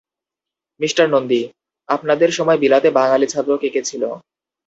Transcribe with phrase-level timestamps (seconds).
[0.79, 1.41] Mister Nandi,
[1.89, 4.03] আপনাদের সময় বিলাতে বাঙালি ছাত্র কে কে ছিল।